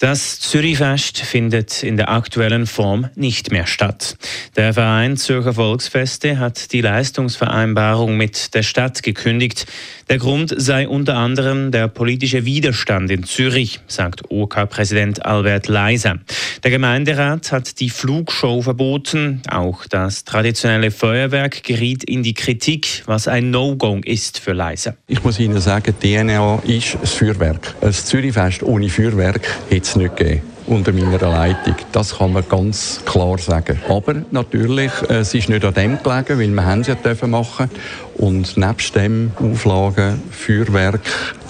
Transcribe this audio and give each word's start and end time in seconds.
Das 0.00 0.40
Zürichfest 0.40 1.18
findet 1.18 1.82
in 1.82 1.98
der 1.98 2.08
aktuellen 2.08 2.66
Form 2.66 3.10
nicht 3.16 3.52
mehr 3.52 3.66
statt. 3.66 4.16
Der 4.56 4.72
Verein 4.72 5.18
Zürcher 5.18 5.52
Volksfeste 5.52 6.38
hat 6.38 6.72
die 6.72 6.80
Leistungsvereinbarung 6.80 8.16
mit 8.16 8.54
der 8.54 8.62
Stadt 8.62 9.02
gekündigt. 9.02 9.66
Der 10.08 10.16
Grund 10.16 10.54
sei 10.56 10.88
unter 10.88 11.18
anderem 11.18 11.70
der 11.70 11.86
politische 11.88 12.46
Widerstand 12.46 13.10
in 13.10 13.24
Zürich, 13.24 13.80
sagt 13.88 14.22
OK-Präsident 14.30 15.26
Albert 15.26 15.68
Leiser. 15.68 16.18
Der 16.64 16.70
Gemeinderat 16.70 17.52
hat 17.52 17.78
die 17.78 17.90
Flugshow 17.90 18.62
verboten. 18.62 19.42
Auch 19.50 19.84
das 19.84 20.24
traditionelle 20.24 20.92
Feuerwerk 20.92 21.62
geriet 21.62 22.04
in 22.04 22.22
die 22.22 22.32
Kritik, 22.32 23.02
was 23.04 23.28
ein 23.28 23.50
No-Go 23.50 24.00
ist 24.02 24.38
für 24.38 24.54
Leiser. 24.54 24.96
Ich 25.08 25.22
muss 25.22 25.38
Ihnen 25.38 25.60
sagen, 25.60 25.94
DNA 26.00 26.62
ist 26.66 26.96
das 26.98 27.12
Feuerwerk. 27.12 27.74
Ein 27.82 27.92
Zürichfest 27.92 28.62
ohne 28.62 28.88
Feuerwerk 28.88 29.46
es 29.90 29.96
nicht 29.96 30.16
gegeben 30.16 30.42
unter 30.66 30.92
meiner 30.92 31.18
Leitung. 31.18 31.74
Das 31.90 32.18
kann 32.18 32.32
man 32.32 32.48
ganz 32.48 33.00
klar 33.04 33.38
sagen. 33.38 33.80
Aber 33.88 34.14
natürlich, 34.30 34.92
es 35.08 35.34
ist 35.34 35.48
nicht 35.48 35.64
an 35.64 35.74
dem 35.74 36.02
gelegen, 36.02 36.38
weil 36.38 36.48
wir 36.48 36.80
es 36.80 36.86
ja 36.86 36.94
dürfen 36.94 37.30
machen. 37.30 37.68
Und 38.16 38.56
nebst 38.56 38.94
dem 38.94 39.32
Auflagen, 39.40 40.22
Feuerwerk, 40.30 41.00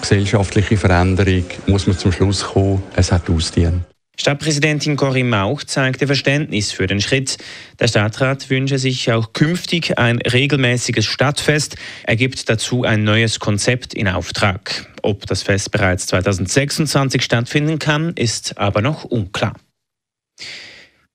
gesellschaftliche 0.01 0.75
Veränderung, 0.75 1.43
muss 1.67 1.85
man 1.85 1.97
zum 1.97 2.11
Schluss 2.11 2.43
kommen, 2.43 2.81
es 2.95 3.11
hat 3.11 3.29
Ausdienen. 3.29 3.85
Stadtpräsidentin 4.21 4.97
Corinne 4.97 5.31
Mauch 5.31 5.63
zeigte 5.63 6.05
Verständnis 6.05 6.71
für 6.71 6.85
den 6.85 7.01
Schritt. 7.01 7.39
Der 7.79 7.87
Stadtrat 7.87 8.51
wünsche 8.51 8.77
sich 8.77 9.11
auch 9.11 9.33
künftig 9.33 9.97
ein 9.97 10.19
regelmäßiges 10.19 11.05
Stadtfest. 11.05 11.75
Er 12.03 12.15
gibt 12.17 12.47
dazu 12.47 12.83
ein 12.83 13.03
neues 13.03 13.39
Konzept 13.39 13.95
in 13.95 14.07
Auftrag. 14.07 14.85
Ob 15.01 15.25
das 15.25 15.41
Fest 15.41 15.71
bereits 15.71 16.05
2026 16.05 17.23
stattfinden 17.23 17.79
kann, 17.79 18.13
ist 18.13 18.59
aber 18.59 18.83
noch 18.83 19.05
unklar. 19.05 19.55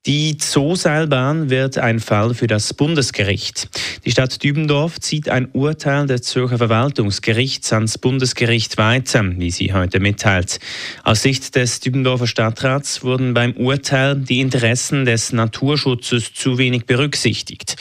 Die 0.07 0.37
Zooseilbahn 0.37 1.51
wird 1.51 1.79
ein 1.79 1.99
Fall 1.99 2.33
für 2.33 2.47
das 2.47 2.73
Bundesgericht. 2.73 3.69
Die 4.05 4.13
Stadt 4.13 4.41
Dübendorf 4.41 5.01
zieht 5.01 5.29
ein 5.29 5.49
Urteil 5.53 6.07
des 6.07 6.23
Zürcher 6.23 6.59
Verwaltungsgerichts 6.59 7.73
ans 7.73 7.99
Bundesgericht 7.99 8.79
weiter, 8.79 9.25
wie 9.37 9.51
sie 9.51 9.73
heute 9.73 9.99
mitteilt. 9.99 10.61
Aus 11.03 11.23
Sicht 11.23 11.57
des 11.57 11.81
Dübendorfer 11.81 12.29
Stadtrats 12.29 13.03
wurden 13.03 13.35
beim 13.35 13.55
Urteil 13.55 14.15
die 14.15 14.39
Interessen 14.39 15.07
des 15.07 15.33
Naturschutzes 15.33 16.33
zu 16.33 16.57
wenig 16.57 16.87
berücksichtigt. 16.87 17.75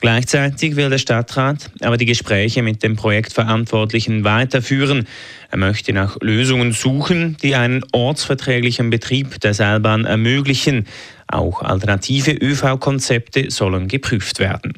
Gleichzeitig 0.00 0.74
will 0.74 0.90
der 0.90 0.98
Stadtrat 0.98 1.70
aber 1.80 1.96
die 1.96 2.06
Gespräche 2.06 2.62
mit 2.62 2.82
dem 2.82 2.96
Projektverantwortlichen 2.96 4.24
weiterführen. 4.24 5.06
Er 5.50 5.58
möchte 5.58 5.92
nach 5.92 6.16
Lösungen 6.20 6.72
suchen, 6.72 7.36
die 7.40 7.54
einen 7.54 7.84
ortsverträglichen 7.92 8.90
Betrieb 8.90 9.40
der 9.40 9.54
Seilbahn 9.54 10.04
ermöglichen. 10.06 10.86
Auch 11.28 11.62
alternative 11.62 12.32
ÖV-Konzepte 12.32 13.50
sollen 13.50 13.88
geprüft 13.88 14.38
werden. 14.38 14.74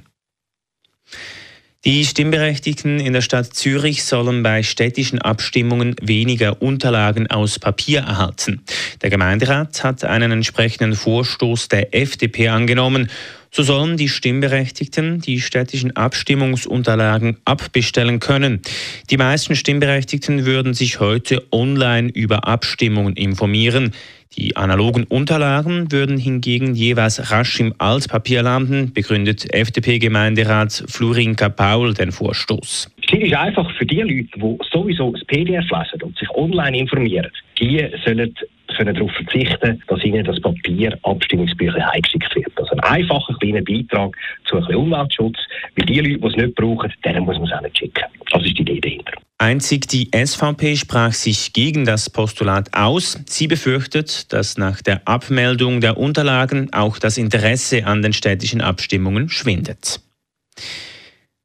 Die 1.87 2.05
Stimmberechtigten 2.05 3.01
in 3.01 3.15
der 3.15 3.23
Stadt 3.23 3.55
Zürich 3.55 4.05
sollen 4.05 4.43
bei 4.43 4.63
städtischen 4.63 5.19
Abstimmungen 5.19 5.97
weniger 6.03 6.61
Unterlagen 6.61 7.31
aus 7.31 7.59
Papier 7.59 8.01
erhalten. 8.01 8.61
Der 9.01 9.09
Gemeinderat 9.09 9.83
hat 9.83 10.05
einen 10.05 10.31
entsprechenden 10.31 10.95
Vorstoß 10.95 11.69
der 11.69 11.95
FDP 11.95 12.49
angenommen. 12.49 13.11
So 13.51 13.63
sollen 13.63 13.97
die 13.97 14.11
Stimmberechtigten 14.11 15.23
die 15.23 15.41
städtischen 15.41 15.97
Abstimmungsunterlagen 15.97 17.39
abbestellen 17.47 18.21
können. 18.21 18.61
Die 19.09 19.17
meisten 19.17 19.57
Stimmberechtigten 19.57 20.45
würden 20.45 20.75
sich 20.75 21.01
heute 21.01 21.47
online 21.51 22.11
über 22.11 22.47
Abstimmungen 22.47 23.17
informieren. 23.17 23.95
Die 24.39 24.57
analogen 24.57 25.05
Unterlagen 25.05 25.91
würden 25.93 26.17
hingegen 26.17 26.75
jeweils 26.75 27.31
rasch 27.31 27.61
im 27.61 27.75
Altpapier 27.79 28.43
landen, 28.43 28.93
begründet 28.93 29.53
FDP-Gemeinderat 29.53 30.85
Florinka 30.89 31.49
Paul 31.49 31.95
den 31.95 32.11
Vorstoß. 32.11 32.91
Ziel 33.09 33.27
ist 33.27 33.35
einfach 33.35 33.71
für 33.77 33.85
die 33.85 34.01
Leute, 34.01 34.29
die 34.37 34.59
sowieso 34.73 35.13
das 35.13 35.25
PDF 35.25 35.65
lesen 35.71 36.03
und 36.03 36.17
sich 36.17 36.31
online 36.31 36.79
informieren, 36.79 37.31
die 37.59 37.87
sollen 38.05 38.35
können 38.77 38.95
darauf 38.95 39.13
verzichten, 39.13 39.83
dass 39.89 40.05
ihnen 40.05 40.25
das 40.25 40.41
Papier 40.41 40.99
Abstimmungsbücher 41.03 41.85
heimgeschickt 41.93 42.35
wird. 42.35 42.53
Also 42.57 42.73
ein 42.73 42.81
einfacher 42.81 43.35
kleiner 43.35 43.63
Beitrag 43.63 44.17
zu 44.47 44.57
ein 44.57 44.61
bisschen 44.63 44.77
Umweltschutz, 44.77 45.39
weil 45.77 45.87
die 45.87 46.01
Leute, 46.01 46.19
die 46.19 46.27
es 46.27 46.37
nicht 46.37 46.55
brauchen, 46.55 46.93
denen 47.05 47.25
muss 47.25 47.37
man 47.37 47.49
es 47.49 47.53
auch 47.53 47.61
nicht 47.63 47.79
schicken. 47.79 48.05
Das 48.31 48.45
ist 48.45 48.57
die 48.57 48.63
Idee 48.63 48.81
dahinter. 48.81 49.13
Einzig 49.41 49.89
die 49.89 50.11
SVP 50.15 50.77
sprach 50.77 51.15
sich 51.15 51.55
gegen 51.55 51.87
das 51.87 52.11
Postulat 52.11 52.75
aus. 52.75 53.19
Sie 53.27 53.47
befürchtet, 53.47 54.31
dass 54.35 54.59
nach 54.59 54.83
der 54.83 55.09
Abmeldung 55.09 55.81
der 55.81 55.97
Unterlagen 55.97 56.71
auch 56.75 56.99
das 56.99 57.17
Interesse 57.17 57.87
an 57.87 58.03
den 58.03 58.13
städtischen 58.13 58.61
Abstimmungen 58.61 59.31
schwindet. 59.31 60.03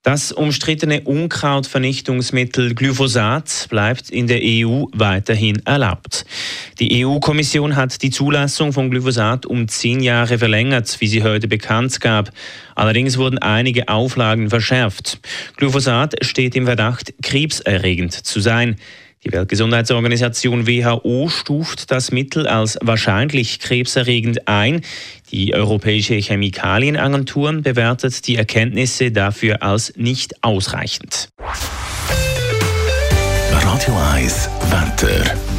Das 0.04 0.34
umstrittene 0.34 1.02
Unkrautvernichtungsmittel 1.02 2.76
Glyphosat 2.76 3.68
bleibt 3.70 4.10
in 4.10 4.28
der 4.28 4.42
EU 4.44 4.88
weiterhin 4.92 5.66
erlaubt. 5.66 6.26
Die 6.80 7.06
EU-Kommission 7.06 7.78
hat 7.78 8.02
die 8.02 8.10
Zulassung 8.10 8.74
von 8.74 8.90
Glyphosat 8.90 9.46
um 9.46 9.70
zehn 9.70 10.02
Jahre 10.02 10.38
verlängert, 10.38 10.98
wie 11.00 11.08
sie 11.08 11.24
heute 11.24 11.48
bekannt 11.48 12.02
gab. 12.02 12.32
Allerdings 12.76 13.18
wurden 13.18 13.38
einige 13.38 13.88
Auflagen 13.88 14.50
verschärft. 14.50 15.20
Glyphosat 15.56 16.16
steht 16.26 16.56
im 16.56 16.66
Verdacht, 16.66 17.14
krebserregend 17.24 18.14
zu 18.14 18.42
sein. 18.42 18.76
Die 19.24 19.32
Weltgesundheitsorganisation 19.32 20.68
WHO 20.68 21.30
stuft 21.30 21.90
das 21.92 22.12
Mittel 22.12 22.46
als 22.46 22.78
wahrscheinlich 22.82 23.60
krebserregend 23.60 24.48
ein. 24.48 24.82
Die 25.32 25.56
Europäische 25.56 26.16
Chemikalienagentur 26.16 27.54
bewertet 27.54 28.28
die 28.28 28.36
Erkenntnisse 28.36 29.12
dafür 29.12 29.64
als 29.64 29.94
nicht 29.96 30.44
ausreichend. 30.44 31.30
Radio 33.50 33.98
1 34.14 34.50
Wetter. 34.70 35.55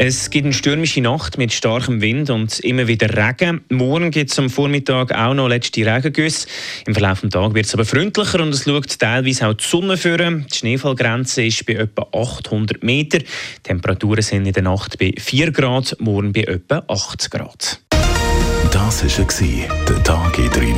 Es 0.00 0.30
gibt 0.30 0.44
eine 0.44 0.54
stürmische 0.54 1.00
Nacht 1.00 1.38
mit 1.38 1.52
starkem 1.52 2.00
Wind 2.00 2.30
und 2.30 2.60
immer 2.60 2.86
wieder 2.86 3.08
Regen. 3.16 3.62
Morgen 3.68 4.12
gibt 4.12 4.30
es 4.30 4.38
am 4.38 4.48
Vormittag 4.48 5.12
auch 5.12 5.34
noch 5.34 5.48
letzte 5.48 5.84
Regengüsse. 5.84 6.46
Im 6.86 6.94
Verlauf 6.94 7.22
des 7.22 7.30
Tages 7.30 7.54
wird 7.54 7.66
es 7.66 7.74
aber 7.74 7.84
freundlicher 7.84 8.40
und 8.40 8.54
es 8.54 8.62
schaut 8.62 8.96
teilweise 8.96 9.48
auch 9.48 9.54
die 9.54 9.64
Sonne 9.64 9.96
führen. 9.96 10.46
Die 10.52 10.56
Schneefallgrenze 10.56 11.44
ist 11.44 11.66
bei 11.66 11.72
etwa 11.72 12.06
800 12.12 12.84
Meter. 12.84 13.18
Die 13.18 13.26
Temperaturen 13.64 14.22
sind 14.22 14.46
in 14.46 14.52
der 14.52 14.62
Nacht 14.62 14.98
bei 15.00 15.12
4 15.18 15.50
Grad, 15.50 15.96
morgen 15.98 16.32
bei 16.32 16.42
etwa 16.42 16.84
8 16.86 17.28
Grad. 17.32 17.80
Das 18.70 19.02
war 19.02 19.84
der 19.84 20.02
Tag 20.04 20.38
in 20.38 20.48
3 20.48 20.77